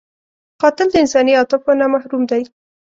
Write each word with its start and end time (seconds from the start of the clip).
قاتل 0.61 0.87
د 0.91 0.95
انساني 1.03 1.33
عاطفو 1.39 1.71
نه 1.79 1.85
محروم 1.93 2.23
دی 2.31 2.43